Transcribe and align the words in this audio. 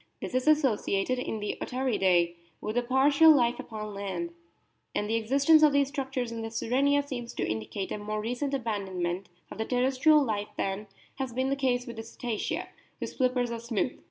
This 0.19 0.33
is 0.33 0.47
associated 0.47 1.19
in 1.19 1.39
the 1.41 1.59
Otariidae 1.61 2.33
with 2.59 2.75
a 2.75 2.81
partial 2.81 3.29
life 3.35 3.59
upon 3.59 3.93
land, 3.93 4.31
and 4.95 5.07
the 5.07 5.13
existence 5.13 5.61
of 5.61 5.73
these 5.73 5.89
structures 5.89 6.31
in 6.31 6.41
the 6.41 6.49
Sirenia 6.49 7.03
seems 7.03 7.33
to 7.35 7.47
indicate 7.47 7.91
a 7.91 7.99
more 7.99 8.19
recent 8.19 8.55
abandonment 8.55 9.29
of 9.51 9.59
the 9.59 9.65
terres 9.65 9.99
trial 9.99 10.23
life 10.23 10.47
than 10.57 10.87
has 11.17 11.33
been 11.33 11.51
the 11.51 11.55
case 11.55 11.85
with 11.85 11.97
the 11.97 12.01
Cetacea, 12.03 12.69
whose 12.99 13.13
flippers 13.13 13.51
are 13.51 13.59
smooth. 13.59 13.99